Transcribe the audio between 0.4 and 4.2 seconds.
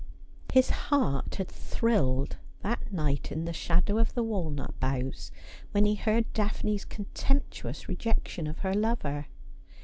His heart had thrilled that night in the shadow of